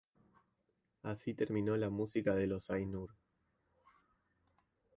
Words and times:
Así 1.03 1.35
terminó 1.35 1.77
la 1.77 1.91
Música 1.91 2.33
de 2.33 2.47
los 2.47 2.71
Ainur. 2.71 3.13